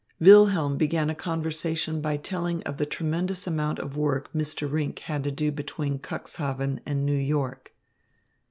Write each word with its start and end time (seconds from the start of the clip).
Wilhelm 0.19 0.77
began 0.77 1.11
a 1.11 1.13
conversation 1.13 2.01
by 2.01 2.17
telling 2.17 2.63
of 2.63 2.77
the 2.77 2.87
tremendous 2.87 3.45
amount 3.45 3.77
of 3.77 3.95
work 3.95 4.33
Mr. 4.33 4.67
Rinck 4.67 4.97
had 5.01 5.23
to 5.25 5.29
do 5.31 5.51
between 5.51 5.99
Cuxhaven 5.99 6.79
and 6.87 7.05
New 7.05 7.13
York. 7.13 7.71